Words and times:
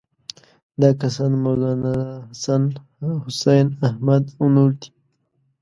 دا 0.79 0.89
کسان 1.01 1.31
مولناحسن، 1.43 2.63
حسین 3.25 3.67
احمد 3.87 4.23
او 4.39 4.45
نور 4.55 4.71
دي. 4.79 4.89